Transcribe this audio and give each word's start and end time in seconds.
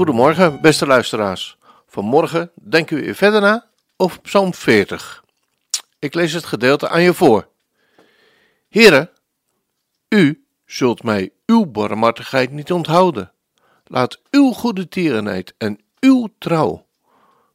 Goedemorgen, 0.00 0.60
beste 0.60 0.86
luisteraars. 0.86 1.58
Vanmorgen 1.86 2.50
denken 2.54 2.96
we 2.96 3.14
verder 3.14 3.40
na 3.40 3.70
over 3.96 4.20
Psalm 4.20 4.54
40. 4.54 5.24
Ik 5.98 6.14
lees 6.14 6.32
het 6.32 6.44
gedeelte 6.44 6.88
aan 6.88 7.02
je 7.02 7.14
voor. 7.14 7.48
Heren, 8.68 9.10
u 10.08 10.44
zult 10.64 11.02
mij 11.02 11.32
uw 11.46 11.66
barmhartigheid 11.66 12.50
niet 12.50 12.72
onthouden. 12.72 13.32
Laat 13.84 14.20
uw 14.30 14.52
goede 14.52 14.88
tierenheid 14.88 15.54
en 15.58 15.80
uw 16.00 16.28
trouw 16.38 16.86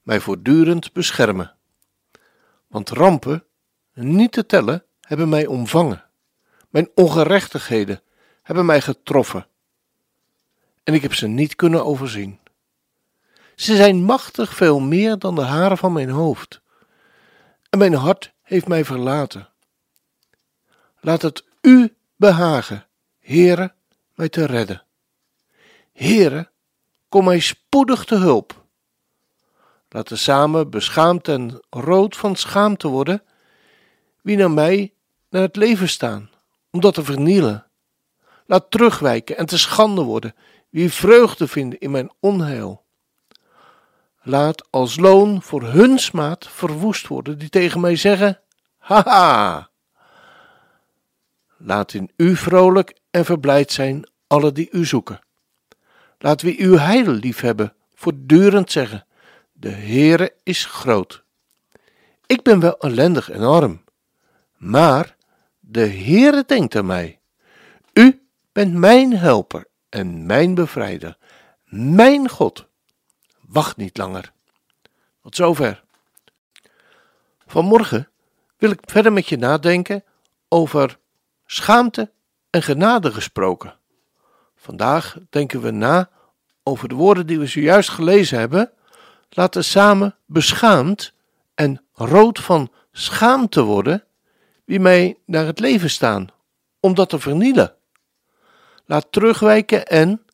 mij 0.01 0.19
voortdurend 0.19 0.93
beschermen. 0.93 1.55
Want 2.67 2.89
rampen, 2.89 3.43
niet 3.93 4.31
te 4.31 4.45
tellen, 4.45 4.83
hebben 5.01 5.29
mij 5.29 5.45
omvangen. 5.45 6.03
Mijn 6.69 6.89
ongerechtigheden 6.95 8.01
hebben 8.41 8.65
mij 8.65 8.81
getroffen. 8.81 9.47
En 10.85 10.93
ik 10.93 11.01
heb 11.01 11.13
ze 11.13 11.27
niet 11.27 11.55
kunnen 11.55 11.85
overzien. 11.85 12.39
Ze 13.55 13.75
zijn 13.75 14.03
machtig 14.03 14.55
veel 14.55 14.79
meer 14.79 15.19
dan 15.19 15.35
de 15.35 15.41
haren 15.41 15.77
van 15.77 15.93
mijn 15.93 16.09
hoofd. 16.09 16.61
En 17.69 17.79
mijn 17.79 17.93
hart 17.93 18.33
heeft 18.41 18.67
mij 18.67 18.85
verlaten. 18.85 19.49
Laat 20.99 21.21
het 21.21 21.43
u 21.61 21.95
behagen, 22.15 22.87
Heere, 23.19 23.73
mij 24.13 24.29
te 24.29 24.45
redden. 24.45 24.83
Heere, 25.93 26.49
kom 27.09 27.25
mij 27.25 27.39
spoedig 27.39 28.05
te 28.05 28.15
hulp. 28.15 28.63
Laten 29.89 30.17
samen 30.17 30.69
beschaamd 30.69 31.27
en 31.27 31.61
rood 31.69 32.17
van 32.17 32.35
schaamte 32.35 32.87
worden, 32.87 33.23
wie 34.21 34.37
naar 34.37 34.51
mij 34.51 34.93
naar 35.29 35.41
het 35.41 35.55
leven 35.55 35.89
staan, 35.89 36.29
om 36.71 36.79
dat 36.79 36.93
te 36.93 37.03
vernielen. 37.03 37.65
Laat 38.45 38.71
terugwijken 38.71 39.37
en 39.37 39.45
te 39.45 39.57
schande 39.57 40.01
worden, 40.01 40.35
wie 40.75 40.91
vreugde 40.91 41.47
vinden 41.47 41.79
in 41.79 41.91
mijn 41.91 42.11
onheil. 42.19 42.85
Laat 44.21 44.71
als 44.71 44.97
loon 44.97 45.41
voor 45.41 45.63
hun 45.63 45.99
smaad 45.99 46.47
verwoest 46.47 47.07
worden, 47.07 47.37
die 47.37 47.49
tegen 47.49 47.79
mij 47.79 47.95
zeggen: 47.95 48.39
Haha! 48.77 49.69
Laat 51.57 51.93
in 51.93 52.11
u 52.17 52.35
vrolijk 52.35 52.97
en 53.11 53.25
verblijd 53.25 53.71
zijn 53.71 54.09
alle 54.27 54.51
die 54.51 54.69
u 54.71 54.85
zoeken. 54.85 55.19
Laat 56.17 56.41
wie 56.41 56.61
uw 56.61 56.77
heil 56.77 57.11
liefhebben, 57.11 57.73
voortdurend 57.93 58.71
zeggen: 58.71 59.05
De 59.53 59.71
Heere 59.71 60.35
is 60.43 60.65
groot. 60.65 61.23
Ik 62.25 62.43
ben 62.43 62.59
wel 62.59 62.77
ellendig 62.77 63.29
en 63.29 63.41
arm, 63.41 63.83
maar 64.57 65.15
de 65.59 65.87
Heere 65.87 66.43
denkt 66.47 66.75
aan 66.75 66.85
mij. 66.85 67.19
U 67.93 68.27
bent 68.51 68.73
mijn 68.73 69.17
helper 69.17 69.67
en 69.95 70.25
mijn 70.25 70.53
bevrijder, 70.55 71.17
mijn 71.65 72.29
God. 72.29 72.67
Wacht 73.41 73.77
niet 73.77 73.97
langer. 73.97 74.31
Tot 75.21 75.35
zover. 75.35 75.83
Vanmorgen 77.47 78.09
wil 78.57 78.71
ik 78.71 78.79
verder 78.85 79.13
met 79.13 79.27
je 79.27 79.37
nadenken 79.37 80.03
over 80.47 80.97
schaamte 81.45 82.11
en 82.49 82.63
genade 82.63 83.11
gesproken. 83.11 83.77
Vandaag 84.55 85.17
denken 85.29 85.61
we 85.61 85.71
na 85.71 86.09
over 86.63 86.89
de 86.89 86.95
woorden 86.95 87.27
die 87.27 87.39
we 87.39 87.45
zojuist 87.45 87.89
gelezen 87.89 88.39
hebben. 88.39 88.71
Laten 89.29 89.63
samen 89.63 90.15
beschaamd 90.25 91.13
en 91.53 91.85
rood 91.93 92.39
van 92.39 92.71
schaamte 92.91 93.61
worden 93.61 94.03
wie 94.65 94.79
mij 94.79 95.17
naar 95.25 95.45
het 95.45 95.59
leven 95.59 95.89
staan, 95.89 96.27
om 96.79 96.93
dat 96.93 97.09
te 97.09 97.19
vernielen. 97.19 97.74
Laat 98.85 99.07
terugwijken 99.09 99.87
en 99.87 100.25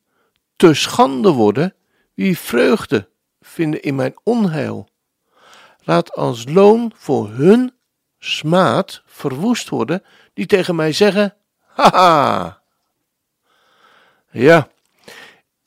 te 0.56 0.74
schande 0.74 1.30
worden 1.30 1.74
wie 2.14 2.38
vreugde 2.38 3.08
vinden 3.40 3.82
in 3.82 3.94
mijn 3.94 4.14
onheil. 4.22 4.88
Laat 5.84 6.12
als 6.12 6.44
loon 6.48 6.92
voor 6.96 7.28
hun 7.28 7.74
smaad 8.18 9.02
verwoest 9.06 9.68
worden, 9.68 10.02
die 10.34 10.46
tegen 10.46 10.74
mij 10.74 10.92
zeggen: 10.92 11.34
Haha! 11.66 12.62
Ja, 14.30 14.68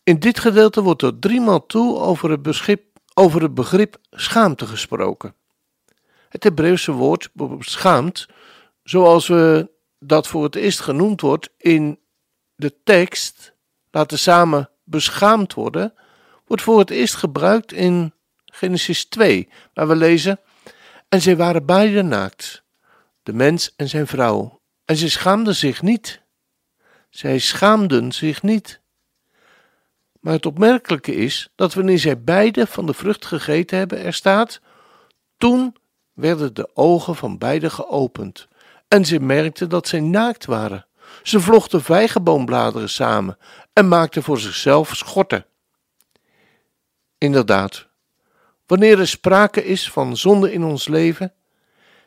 in 0.03 0.19
dit 0.19 0.39
gedeelte 0.39 0.81
wordt 0.81 1.01
er 1.01 1.19
driemaal 1.19 1.65
toe 1.65 1.99
over 1.99 2.29
het, 2.29 2.41
beschip, 2.41 2.83
over 3.13 3.41
het 3.41 3.53
begrip 3.53 3.97
schaamte 4.11 4.65
gesproken. 4.65 5.35
Het 6.29 6.43
Hebreeuwse 6.43 6.91
woord 6.91 7.29
beschaamd, 7.33 8.27
zoals 8.83 9.27
we 9.27 9.69
dat 9.99 10.27
voor 10.27 10.43
het 10.43 10.55
eerst 10.55 10.79
genoemd 10.79 11.21
wordt 11.21 11.49
in 11.57 11.99
de 12.55 12.75
tekst, 12.83 13.53
laten 13.91 14.19
samen 14.19 14.69
beschaamd 14.83 15.53
worden, 15.53 15.93
wordt 16.45 16.63
voor 16.63 16.79
het 16.79 16.89
eerst 16.89 17.15
gebruikt 17.15 17.71
in 17.71 18.13
Genesis 18.45 19.05
2, 19.05 19.49
waar 19.73 19.87
we 19.87 19.95
lezen: 19.95 20.39
En 21.09 21.21
zij 21.21 21.35
waren 21.35 21.65
beide 21.65 22.01
naakt, 22.01 22.63
de 23.23 23.33
mens 23.33 23.73
en 23.75 23.89
zijn 23.89 24.07
vrouw, 24.07 24.61
en 24.85 24.95
ze 24.95 25.09
schaamden 25.09 25.55
zich 25.55 25.81
niet. 25.81 26.21
Zij 27.09 27.39
schaamden 27.39 28.11
zich 28.11 28.41
niet. 28.41 28.79
Maar 30.19 30.33
het 30.33 30.45
opmerkelijke 30.45 31.15
is 31.15 31.49
dat 31.55 31.73
wanneer 31.73 31.99
zij 31.99 32.21
beide 32.21 32.67
van 32.67 32.85
de 32.85 32.93
vrucht 32.93 33.25
gegeten 33.25 33.77
hebben, 33.77 34.03
er 34.03 34.13
staat: 34.13 34.61
Toen 35.37 35.75
werden 36.13 36.53
de 36.53 36.75
ogen 36.75 37.15
van 37.15 37.37
beiden 37.37 37.71
geopend, 37.71 38.47
en 38.87 39.05
ze 39.05 39.19
merkten 39.19 39.69
dat 39.69 39.87
zij 39.87 39.99
naakt 39.99 40.45
waren. 40.45 40.85
Ze 41.23 41.39
vlochten 41.39 41.81
vijgenboombladeren 41.83 42.89
samen 42.89 43.37
en 43.73 43.87
maakten 43.87 44.23
voor 44.23 44.39
zichzelf 44.39 44.95
schorten. 44.95 45.45
Inderdaad, 47.17 47.87
wanneer 48.65 48.99
er 48.99 49.07
sprake 49.07 49.65
is 49.65 49.91
van 49.91 50.17
zonde 50.17 50.51
in 50.51 50.63
ons 50.63 50.87
leven, 50.87 51.33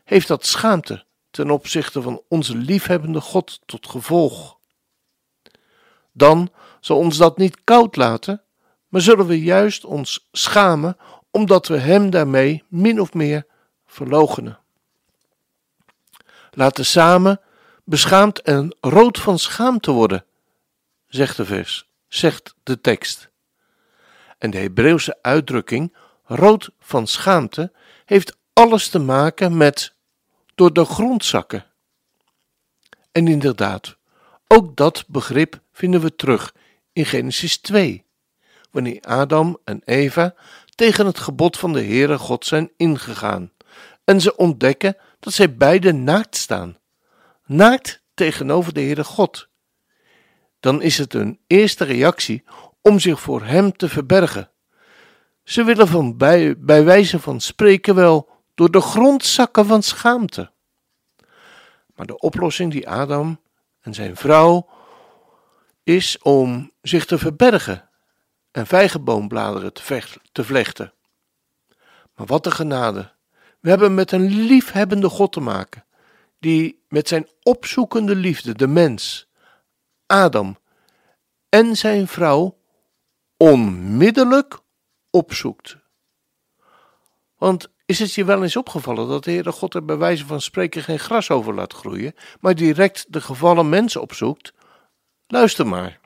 heeft 0.05 0.29
dat 0.29 0.47
schaamte 0.47 1.05
ten 1.31 1.51
opzichte 1.51 2.03
van 2.03 2.23
onze 2.29 2.57
liefhebbende 2.57 3.21
God 3.21 3.61
tot 3.67 3.89
gevolg. 3.89 4.59
Dan 6.13 6.51
zal 6.81 6.97
ons 6.97 7.17
dat 7.17 7.37
niet 7.37 7.65
koud 7.65 7.97
laten, 7.97 8.43
maar 8.89 9.01
zullen 9.01 9.27
we 9.27 9.43
juist 9.43 9.85
ons 9.85 10.29
schamen 10.33 10.97
omdat 11.31 11.67
we 11.67 11.77
Hem 11.77 12.11
daarmee 12.11 12.65
min 12.69 13.01
of 13.01 13.15
meer 13.15 13.47
verloochenen. 13.87 14.59
Laten 16.51 16.85
samen 16.85 17.41
beschaamd 17.89 18.41
en 18.43 18.77
rood 18.81 19.19
van 19.19 19.39
schaamte 19.39 19.91
worden, 19.91 20.25
zegt 21.07 21.37
de 21.37 21.45
vers, 21.45 21.89
zegt 22.09 22.55
de 22.63 22.81
tekst. 22.81 23.31
En 24.39 24.51
de 24.51 24.59
Hebreeuwse 24.59 25.19
uitdrukking 25.23 25.97
rood 26.25 26.71
van 26.81 27.07
schaamte 27.07 27.73
heeft 28.05 28.37
alles 28.53 28.89
te 28.89 28.99
maken 28.99 29.57
met 29.57 29.95
door 30.55 30.73
de 30.73 30.85
grond 30.85 31.25
zakken. 31.25 31.65
En 33.13 33.29
inderdaad, 33.29 33.97
ook 34.47 34.77
dat 34.77 35.05
begrip 35.07 35.61
vinden 35.73 36.01
we 36.01 36.15
terug 36.15 36.55
in 36.93 37.05
Genesis 37.07 37.59
2, 37.59 38.05
wanneer 38.71 39.01
Adam 39.01 39.59
en 39.65 39.83
Eva 39.85 40.35
tegen 40.75 41.07
het 41.07 41.19
gebod 41.19 41.59
van 41.59 41.73
de 41.73 41.85
Heere 41.85 42.19
God 42.19 42.47
zijn 42.47 42.71
ingegaan 42.77 43.53
en 44.05 44.21
ze 44.21 44.37
ontdekken 44.37 44.97
dat 45.21 45.33
zij 45.33 45.57
beide 45.57 45.93
naakt 45.93 46.37
staan, 46.37 46.79
naakt 47.49 48.03
tegenover 48.15 48.75
de 48.75 48.81
Heere 48.81 49.05
God. 49.05 49.49
Dan 50.61 50.83
is 50.83 50.99
het 50.99 51.13
hun 51.13 51.41
eerste 51.47 51.85
reactie 51.85 52.45
om 52.83 52.99
zich 52.99 53.21
voor 53.21 53.45
Hem 53.45 53.77
te 53.77 53.89
verbergen. 53.89 54.51
Ze 55.45 55.65
willen 55.65 55.89
van 55.89 56.17
bij, 56.17 56.59
bij 56.59 56.85
wijze 56.85 57.21
van 57.21 57.41
spreken 57.41 57.95
wel 57.95 58.29
door 58.55 58.71
de 58.71 58.81
grond 58.81 59.25
zakken 59.25 59.67
van 59.67 59.83
schaamte. 59.83 60.51
Maar 61.95 62.07
de 62.07 62.19
oplossing 62.19 62.73
die 62.73 62.89
Adam 62.89 63.41
en 63.81 63.95
zijn 63.95 64.17
vrouw 64.17 64.69
is 65.83 66.19
om 66.19 66.73
zich 66.83 67.05
te 67.05 67.19
verbergen 67.19 67.89
en 68.51 68.67
vijgenboombladeren 68.67 69.73
te, 69.73 70.03
te 70.33 70.45
vlechten. 70.45 70.93
Maar 72.15 72.27
wat 72.27 72.47
een 72.47 72.53
genade! 72.53 73.13
We 73.61 73.69
hebben 73.69 73.95
met 73.95 74.13
een 74.13 74.27
liefhebbende 74.27 75.09
God 75.09 75.33
te 75.33 75.41
maken, 75.41 75.85
die 76.39 76.85
met 76.89 77.09
zijn 77.09 77.29
opzoekende 77.43 78.15
liefde 78.15 78.55
de 78.55 78.67
mens, 78.67 79.29
Adam, 80.07 80.59
en 81.49 81.77
zijn 81.77 82.09
vrouw 82.09 82.59
onmiddellijk 83.37 84.59
opzoekt. 85.11 85.77
Want 87.37 87.71
is 87.85 87.99
het 87.99 88.15
je 88.15 88.25
wel 88.25 88.43
eens 88.43 88.57
opgevallen 88.57 89.09
dat 89.09 89.25
de 89.25 89.31
Heere 89.31 89.53
God 89.53 89.75
er 89.75 89.85
bij 89.85 89.97
wijze 89.97 90.27
van 90.27 90.41
spreken 90.41 90.83
geen 90.83 90.99
gras 90.99 91.31
over 91.31 91.55
laat 91.55 91.73
groeien, 91.73 92.15
maar 92.41 92.55
direct 92.55 93.13
de 93.13 93.21
gevallen 93.21 93.69
mens 93.69 93.97
opzoekt? 93.97 94.53
Luister 95.27 95.67
maar. 95.67 96.01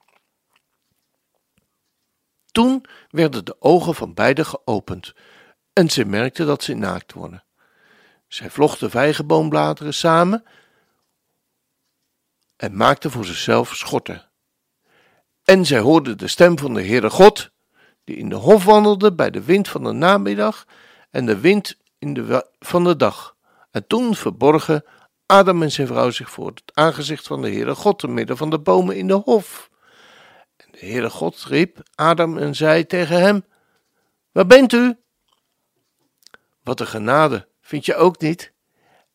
Toen 2.47 2.85
werden 3.09 3.45
de 3.45 3.57
ogen 3.59 3.95
van 3.95 4.15
beiden 4.15 4.47
geopend 4.47 5.13
en 5.73 5.91
ze 5.91 6.05
merkten 6.05 6.47
dat 6.47 6.63
ze 6.63 6.75
naakt 6.75 7.13
worden. 7.13 7.45
Zij 8.33 8.51
vlochten 8.51 8.91
vijgenboombladeren 8.91 9.95
samen 9.95 10.45
en 12.57 12.77
maakten 12.77 13.11
voor 13.11 13.25
zichzelf 13.25 13.77
schorten. 13.77 14.31
En 15.45 15.67
zij 15.67 15.79
hoorden 15.79 16.19
de 16.19 16.29
stem 16.29 16.59
van 16.59 16.75
de 16.75 16.83
Heere 16.83 17.11
God, 17.11 17.51
die 18.05 18.17
in 18.17 18.29
de 18.29 18.35
hof 18.35 18.65
wandelde 18.65 19.15
bij 19.15 19.31
de 19.31 19.43
wind 19.43 19.69
van 19.69 19.85
de 19.85 19.93
namiddag 19.93 20.67
en 21.11 21.27
de 21.27 21.41
wind 21.41 21.77
in 21.99 22.15
de 22.15 22.47
van 22.59 22.85
de 22.85 22.97
dag. 22.97 23.37
En 23.71 23.87
toen 23.87 24.15
verborgen 24.15 24.85
Adam 25.27 25.63
en 25.63 25.73
zijn 25.73 25.87
vrouw 25.87 26.11
zich 26.11 26.31
voor 26.31 26.47
het 26.47 26.63
aangezicht 26.75 27.27
van 27.27 27.43
de 27.43 27.51
Heere 27.51 27.75
God 27.75 27.99
te 27.99 28.09
midden 28.09 28.37
van 28.37 28.51
de 28.51 28.59
bomen 28.59 28.97
in 28.97 29.07
de 29.07 29.21
hof. 29.25 29.71
En 30.57 30.67
de 30.71 30.79
Heere 30.79 31.11
God 31.11 31.45
riep 31.45 31.83
Adam 31.95 32.39
en 32.39 32.55
zei 32.55 32.87
tegen 32.87 33.21
hem: 33.21 33.45
Waar 34.31 34.47
bent 34.47 34.73
u? 34.73 34.97
Wat 36.63 36.81
een 36.81 36.87
genade, 36.87 37.51
vind 37.63 37.87
je 37.87 37.95
ook 37.95 38.21
niet? 38.21 38.53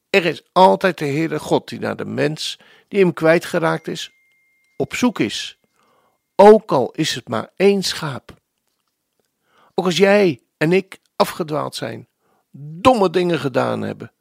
Er 0.09 0.25
is 0.25 0.43
altijd 0.51 0.97
de 0.97 1.05
Heere 1.05 1.39
God 1.39 1.67
die 1.67 1.79
naar 1.79 1.95
de 1.95 2.05
mens 2.05 2.59
die 2.87 2.99
hem 2.99 3.13
kwijtgeraakt 3.13 3.87
is, 3.87 4.11
op 4.77 4.95
zoek 4.95 5.19
is. 5.19 5.59
Ook 6.35 6.71
al 6.71 6.91
is 6.91 7.15
het 7.15 7.27
maar 7.27 7.49
één 7.55 7.83
schaap. 7.83 8.35
Ook 9.73 9.85
als 9.85 9.97
jij 9.97 10.41
en 10.57 10.73
ik 10.73 10.99
afgedwaald 11.15 11.75
zijn, 11.75 12.07
domme 12.51 13.09
dingen 13.09 13.39
gedaan 13.39 13.81
hebben, 13.81 14.11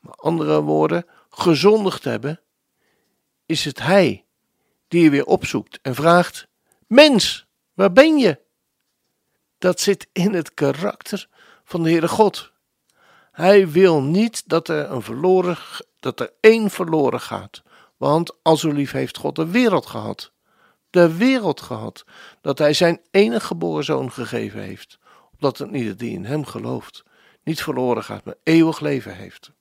maar 0.00 0.14
andere 0.14 0.60
woorden, 0.60 1.06
gezondigd 1.30 2.04
hebben, 2.04 2.40
is 3.46 3.64
het 3.64 3.78
Hij 3.78 4.24
die 4.88 5.02
je 5.02 5.10
weer 5.10 5.24
opzoekt 5.24 5.78
en 5.82 5.94
vraagt: 5.94 6.48
Mens, 6.86 7.46
waar 7.72 7.92
ben 7.92 8.18
je? 8.18 8.40
Dat 9.58 9.80
zit 9.80 10.08
in 10.12 10.34
het 10.34 10.54
karakter 10.54 11.28
van 11.64 11.82
de 11.82 11.90
Heere 11.90 12.08
God. 12.08 12.52
Hij 13.34 13.68
wil 13.68 14.02
niet 14.02 14.48
dat 14.48 14.68
er, 14.68 14.90
een 14.90 15.02
verloren, 15.02 15.56
dat 16.00 16.20
er 16.20 16.32
één 16.40 16.70
verloren 16.70 17.20
gaat. 17.20 17.62
Want 17.96 18.36
al 18.42 18.56
zo 18.56 18.72
lief 18.72 18.92
heeft 18.92 19.16
God 19.16 19.36
de 19.36 19.46
wereld 19.46 19.86
gehad. 19.86 20.32
De 20.90 21.16
wereld 21.16 21.60
gehad. 21.60 22.04
Dat 22.40 22.58
hij 22.58 22.72
zijn 22.72 23.00
enige 23.10 23.46
geboren 23.46 23.84
zoon 23.84 24.12
gegeven 24.12 24.60
heeft. 24.60 24.98
Opdat 25.32 25.58
het 25.58 25.70
ieder 25.70 25.96
die 25.96 26.12
in 26.12 26.24
hem 26.24 26.44
gelooft 26.44 27.02
niet 27.42 27.62
verloren 27.62 28.04
gaat, 28.04 28.24
maar 28.24 28.34
eeuwig 28.42 28.80
leven 28.80 29.16
heeft. 29.16 29.52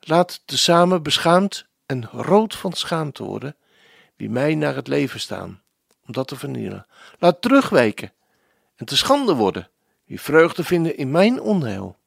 Laat 0.00 0.42
tezamen 0.44 1.02
beschaamd 1.02 1.66
en 1.86 2.04
rood 2.04 2.54
van 2.54 2.72
schaamte 2.72 3.24
worden 3.24 3.56
wie 4.16 4.30
mij 4.30 4.54
naar 4.54 4.74
het 4.74 4.88
leven 4.88 5.20
staan, 5.20 5.62
om 6.06 6.12
dat 6.12 6.28
te 6.28 6.36
vernielen. 6.36 6.86
Laat 7.18 7.42
terugwijken 7.42 8.12
en 8.76 8.86
te 8.86 8.96
schande 8.96 9.34
worden 9.34 9.68
wie 10.04 10.20
vreugde 10.20 10.64
vinden 10.64 10.96
in 10.96 11.10
mijn 11.10 11.40
onheil. 11.40 11.98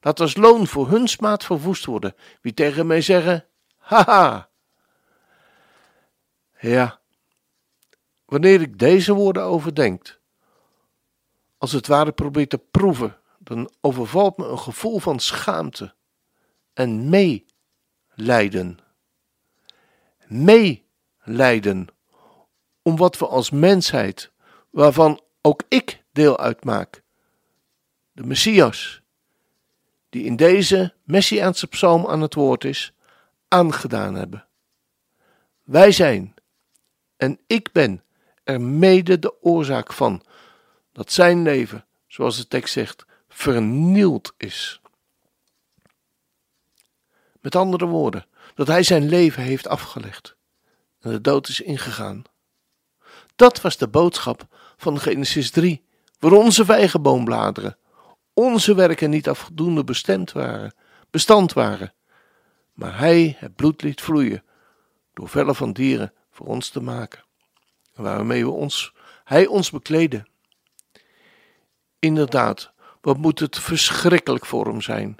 Laat 0.00 0.20
als 0.20 0.36
loon 0.36 0.66
voor 0.66 0.88
hun 0.88 1.08
smaad 1.08 1.44
verwoest 1.44 1.84
worden 1.84 2.14
wie 2.40 2.54
tegen 2.54 2.86
mij 2.86 3.00
zeggen, 3.00 3.46
haha. 3.76 4.50
Ja, 6.60 7.00
wanneer 8.24 8.60
ik 8.60 8.78
deze 8.78 9.14
woorden 9.14 9.42
overdenk, 9.42 10.20
als 11.58 11.72
het 11.72 11.86
ware 11.86 12.12
probeer 12.12 12.48
te 12.48 12.58
proeven, 12.58 13.16
dan 13.38 13.72
overvalt 13.80 14.36
me 14.36 14.46
een 14.46 14.58
gevoel 14.58 14.98
van 14.98 15.20
schaamte 15.20 15.94
en 16.72 17.08
meelijden. 17.08 18.78
Meelijden 20.26 21.88
om 22.82 22.96
wat 22.96 23.18
we 23.18 23.26
als 23.26 23.50
mensheid, 23.50 24.32
waarvan 24.70 25.20
ook 25.40 25.62
ik 25.68 26.04
deel 26.12 26.38
uitmaak, 26.38 27.02
de 28.12 28.24
Messias, 28.24 29.00
die 30.08 30.24
in 30.24 30.36
deze 30.36 30.94
Messiaanse 31.04 31.66
psalm 31.66 32.06
aan 32.06 32.20
het 32.20 32.34
woord 32.34 32.64
is, 32.64 32.92
aangedaan 33.48 34.14
hebben. 34.14 34.46
Wij 35.62 35.92
zijn, 35.92 36.34
en 37.16 37.40
ik 37.46 37.72
ben, 37.72 38.04
er 38.44 38.60
mede 38.60 39.18
de 39.18 39.42
oorzaak 39.42 39.92
van 39.92 40.22
dat 40.92 41.12
zijn 41.12 41.42
leven, 41.42 41.84
zoals 42.06 42.36
de 42.36 42.48
tekst 42.48 42.72
zegt, 42.72 43.04
vernield 43.28 44.34
is. 44.36 44.80
Met 47.40 47.56
andere 47.56 47.86
woorden, 47.86 48.26
dat 48.54 48.66
hij 48.66 48.82
zijn 48.82 49.08
leven 49.08 49.42
heeft 49.42 49.66
afgelegd 49.66 50.36
en 51.02 51.10
de 51.10 51.20
dood 51.20 51.48
is 51.48 51.60
ingegaan. 51.60 52.22
Dat 53.36 53.60
was 53.60 53.76
de 53.76 53.88
boodschap 53.88 54.46
van 54.76 55.00
Genesis 55.00 55.50
3, 55.50 55.84
waar 56.18 56.32
onze 56.32 56.64
vijgenboombladeren, 56.64 57.76
onze 58.34 58.74
werken 58.74 59.10
niet 59.10 59.28
afdoende 59.28 59.84
bestemd 59.84 60.32
waren, 60.32 60.74
bestand 61.10 61.52
waren, 61.52 61.94
maar 62.72 62.98
hij 62.98 63.36
het 63.38 63.56
bloed 63.56 63.82
liet 63.82 64.00
vloeien 64.00 64.44
door 65.14 65.28
vellen 65.28 65.54
van 65.54 65.72
dieren 65.72 66.12
voor 66.30 66.46
ons 66.46 66.68
te 66.68 66.80
maken, 66.80 67.24
waarmee 67.94 68.44
we 68.44 68.50
ons, 68.50 68.94
hij 69.24 69.46
ons 69.46 69.70
bekleden. 69.70 70.28
Inderdaad, 71.98 72.72
wat 73.00 73.16
moet 73.16 73.38
het 73.38 73.58
verschrikkelijk 73.58 74.46
voor 74.46 74.66
hem 74.66 74.80
zijn. 74.80 75.16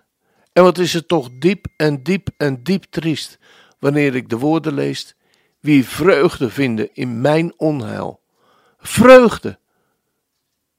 En 0.53 0.63
wat 0.63 0.79
is 0.79 0.93
het 0.93 1.09
toch 1.09 1.29
diep 1.39 1.67
en 1.77 2.03
diep 2.03 2.29
en 2.37 2.63
diep 2.63 2.85
triest 2.85 3.39
wanneer 3.79 4.15
ik 4.15 4.29
de 4.29 4.39
woorden 4.39 4.75
lees: 4.75 5.15
Wie 5.61 5.89
vreugde 5.89 6.51
vinden 6.51 6.95
in 6.95 7.21
mijn 7.21 7.53
onheil. 7.57 8.21
Vreugde 8.79 9.59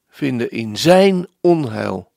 vinden 0.07 0.51
in 0.51 0.77
zijn 0.77 1.27
onheil. 1.41 2.12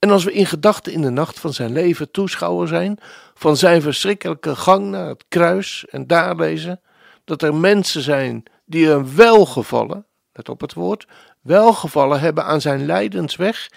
En 0.00 0.10
als 0.10 0.24
we 0.24 0.32
in 0.32 0.46
gedachten 0.46 0.92
in 0.92 1.02
de 1.02 1.10
nacht 1.10 1.40
van 1.40 1.52
zijn 1.52 1.72
leven 1.72 2.10
toeschouwer 2.10 2.68
zijn, 2.68 2.98
van 3.34 3.56
zijn 3.56 3.82
verschrikkelijke 3.82 4.56
gang 4.56 4.86
naar 4.86 5.08
het 5.08 5.24
kruis 5.28 5.84
en 5.90 6.06
daar 6.06 6.36
lezen 6.36 6.80
dat 7.24 7.42
er 7.42 7.54
mensen 7.54 8.02
zijn 8.02 8.42
die 8.64 8.86
hem 8.86 9.14
wel 9.16 9.46
gevallen, 9.46 10.06
let 10.32 10.48
op 10.48 10.60
het 10.60 10.72
woord, 10.74 11.06
welgevallen 11.40 12.20
hebben 12.20 12.44
aan 12.44 12.60
zijn 12.60 12.86
lijdensweg 12.86 13.70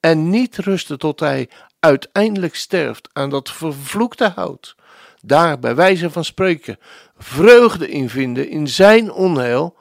en 0.00 0.30
niet 0.30 0.56
rusten 0.56 0.98
tot 0.98 1.20
hij 1.20 1.50
uiteindelijk 1.80 2.54
sterft 2.54 3.08
aan 3.12 3.30
dat 3.30 3.50
vervloekte 3.50 4.32
hout, 4.34 4.76
daar 5.20 5.58
bij 5.58 5.74
wijze 5.74 6.10
van 6.10 6.24
spreken 6.24 6.78
vreugde 7.16 7.88
in 7.90 8.08
vinden 8.08 8.48
in 8.48 8.68
zijn 8.68 9.12
onheil, 9.12 9.76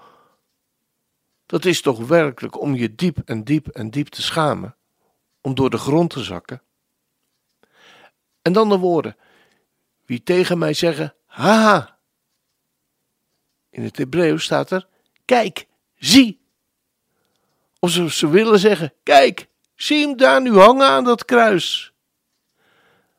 dat 1.45 1.65
is 1.65 1.81
toch 1.81 2.07
werkelijk 2.07 2.61
om 2.61 2.75
je 2.75 2.95
diep 2.95 3.17
en 3.25 3.43
diep 3.43 3.67
en 3.67 3.89
diep 3.89 4.07
te 4.07 4.21
schamen, 4.21 4.75
om 5.41 5.55
door 5.55 5.69
de 5.69 5.77
grond 5.77 6.09
te 6.09 6.23
zakken. 6.23 6.61
En 8.41 8.53
dan 8.53 8.69
de 8.69 8.77
woorden, 8.77 9.17
wie 10.05 10.23
tegen 10.23 10.57
mij 10.57 10.73
zeggen, 10.73 11.15
haha. 11.25 11.97
In 13.69 13.83
het 13.83 13.97
Hebreeuws 13.97 14.43
staat 14.43 14.71
er, 14.71 14.87
kijk, 15.25 15.67
zie. 15.95 16.39
Of 17.79 17.91
ze, 17.91 18.09
ze 18.09 18.29
willen 18.29 18.59
zeggen: 18.59 18.93
Kijk, 19.03 19.47
zie 19.75 20.07
hem 20.07 20.17
daar 20.17 20.41
nu 20.41 20.57
hangen 20.57 20.87
aan 20.87 21.03
dat 21.03 21.25
kruis. 21.25 21.91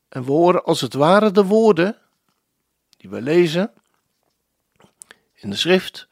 En 0.09 0.25
we 0.25 0.33
horen 0.33 0.65
als 0.65 0.81
het 0.81 0.95
ware 0.95 1.31
de 1.31 1.45
woorden 1.45 1.97
die 2.97 3.11
we 3.11 3.23
lezen 3.23 3.73
in 5.35 5.51
de 5.51 5.57
schrift. 5.57 6.09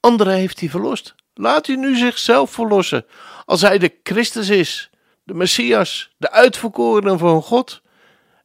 Anderen 0.00 0.34
heeft 0.34 0.60
hij 0.60 0.68
verlost. 0.68 1.14
Laat 1.34 1.66
hij 1.66 1.76
nu 1.76 1.96
zichzelf 1.96 2.50
verlossen. 2.50 3.06
Als 3.44 3.60
hij 3.60 3.78
de 3.78 3.98
Christus 4.02 4.48
is, 4.48 4.90
de 5.26 5.34
Messias, 5.34 6.14
de 6.16 6.30
uitverkorene 6.30 7.18
van 7.18 7.42
God. 7.42 7.82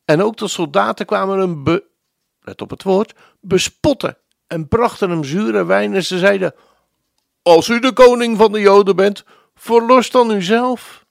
En 0.05 0.21
ook 0.21 0.37
de 0.37 0.47
soldaten 0.47 1.05
kwamen 1.05 1.39
hem, 1.39 1.81
let 2.39 2.61
op 2.61 2.69
het 2.69 2.83
woord, 2.83 3.13
bespotten 3.39 4.17
en 4.47 4.67
brachten 4.67 5.09
hem 5.09 5.23
zure 5.23 5.65
wijn 5.65 5.93
en 5.93 6.03
ze 6.03 6.17
zeiden, 6.17 6.55
als 7.41 7.67
u 7.67 7.79
de 7.79 7.93
koning 7.93 8.37
van 8.37 8.51
de 8.51 8.59
Joden 8.59 8.95
bent, 8.95 9.23
verlos 9.55 10.09
dan 10.09 10.31
uzelf. 10.31 11.05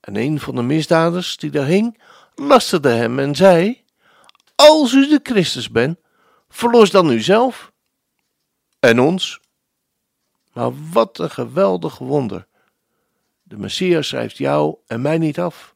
En 0.00 0.16
een 0.16 0.40
van 0.40 0.54
de 0.54 0.62
misdadigers 0.62 1.36
die 1.36 1.50
daar 1.50 1.66
hing, 1.66 2.02
lasterde 2.34 2.88
hem 2.88 3.18
en 3.18 3.34
zei: 3.34 3.84
Als 4.54 4.92
u 4.92 5.08
de 5.08 5.20
Christus 5.22 5.70
bent, 5.70 5.98
verlos 6.48 6.90
dan 6.90 7.10
uzelf 7.10 7.72
en 8.78 9.00
ons. 9.00 9.40
Maar 10.52 10.70
wat 10.92 11.18
een 11.18 11.30
geweldig 11.30 11.98
wonder. 11.98 12.48
De 13.50 13.58
Messias 13.58 14.08
schrijft 14.08 14.36
jou 14.36 14.76
en 14.86 15.00
mij 15.00 15.18
niet 15.18 15.40
af. 15.40 15.74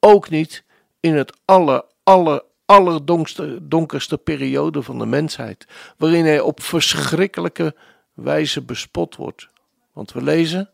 Ook 0.00 0.30
niet 0.30 0.64
in 1.00 1.14
het 1.16 1.36
aller, 1.44 1.84
aller, 2.02 2.42
allerdonkerste 2.64 4.18
periode 4.18 4.82
van 4.82 4.98
de 4.98 5.06
mensheid, 5.06 5.66
waarin 5.96 6.24
hij 6.24 6.40
op 6.40 6.62
verschrikkelijke 6.62 7.74
wijze 8.12 8.62
bespot 8.62 9.16
wordt. 9.16 9.48
Want 9.92 10.12
we 10.12 10.22
lezen, 10.22 10.70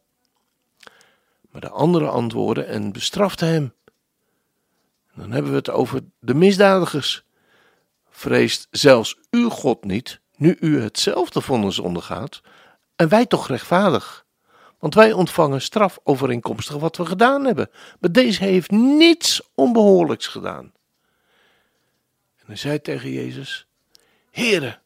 maar 1.51 1.61
de 1.61 1.71
anderen 1.71 2.11
antwoorden 2.11 2.67
en 2.67 2.93
bestraften 2.93 3.49
hem. 3.49 3.75
Dan 5.15 5.31
hebben 5.31 5.51
we 5.51 5.57
het 5.57 5.71
over 5.71 6.01
de 6.19 6.35
misdadigers. 6.35 7.25
Vreest 8.11 8.69
zelfs 8.71 9.19
uw 9.31 9.49
God 9.49 9.85
niet, 9.85 10.21
nu 10.37 10.57
u 10.61 10.81
hetzelfde 10.81 11.41
vonnis 11.41 11.79
ondergaat, 11.79 12.41
en 12.97 13.09
wij 13.09 13.27
toch 13.27 13.49
rechtvaardig? 13.49 14.24
Want 14.85 14.97
wij 14.97 15.13
ontvangen 15.13 15.61
straf 15.61 15.99
overeenkomstig 16.03 16.77
wat 16.77 16.97
we 16.97 17.07
gedaan 17.07 17.45
hebben. 17.45 17.71
Maar 18.01 18.13
deze 18.13 18.45
heeft 18.45 18.71
niets 18.71 19.43
onbehoorlijks 19.55 20.27
gedaan. 20.27 20.73
En 22.37 22.47
hij 22.47 22.57
zei 22.57 22.81
tegen 22.81 23.11
Jezus: 23.11 23.67
Heere, 24.31 24.79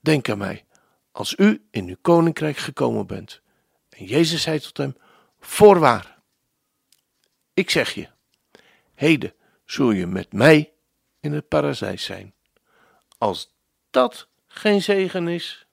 denk 0.00 0.28
aan 0.28 0.38
mij 0.38 0.64
als 1.12 1.34
u 1.38 1.66
in 1.70 1.88
uw 1.88 1.96
koninkrijk 2.00 2.56
gekomen 2.56 3.06
bent. 3.06 3.40
En 3.88 4.04
Jezus 4.04 4.42
zei 4.42 4.60
tot 4.60 4.76
hem: 4.76 4.96
Voorwaar, 5.40 6.18
ik 7.54 7.70
zeg 7.70 7.94
je, 7.94 8.08
heden 8.94 9.34
zul 9.64 9.90
je 9.90 10.06
met 10.06 10.32
mij 10.32 10.72
in 11.20 11.32
het 11.32 11.48
paradijs 11.48 12.04
zijn. 12.04 12.34
Als 13.18 13.54
dat 13.90 14.28
geen 14.46 14.82
zegen 14.82 15.28
is. 15.28 15.66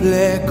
black 0.00 0.50